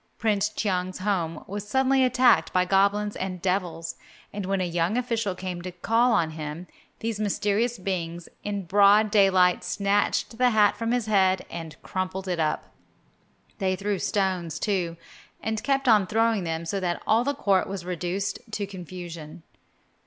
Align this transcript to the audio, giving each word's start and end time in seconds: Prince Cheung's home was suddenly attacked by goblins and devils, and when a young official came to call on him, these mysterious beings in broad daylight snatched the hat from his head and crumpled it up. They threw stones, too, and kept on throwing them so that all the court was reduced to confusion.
Prince 0.17 0.49
Cheung's 0.49 0.97
home 0.97 1.43
was 1.45 1.67
suddenly 1.67 2.03
attacked 2.03 2.51
by 2.51 2.65
goblins 2.65 3.15
and 3.15 3.39
devils, 3.39 3.97
and 4.33 4.47
when 4.47 4.59
a 4.59 4.63
young 4.63 4.97
official 4.97 5.35
came 5.35 5.61
to 5.61 5.71
call 5.71 6.11
on 6.11 6.31
him, 6.31 6.65
these 7.01 7.19
mysterious 7.19 7.77
beings 7.77 8.27
in 8.43 8.65
broad 8.65 9.11
daylight 9.11 9.63
snatched 9.63 10.39
the 10.39 10.49
hat 10.49 10.75
from 10.75 10.91
his 10.91 11.05
head 11.05 11.45
and 11.51 11.79
crumpled 11.83 12.27
it 12.27 12.39
up. 12.39 12.71
They 13.59 13.75
threw 13.75 13.99
stones, 13.99 14.57
too, 14.57 14.97
and 15.39 15.61
kept 15.61 15.87
on 15.87 16.07
throwing 16.07 16.45
them 16.45 16.65
so 16.65 16.79
that 16.79 16.99
all 17.05 17.23
the 17.23 17.35
court 17.35 17.67
was 17.69 17.85
reduced 17.85 18.39
to 18.53 18.65
confusion. 18.65 19.43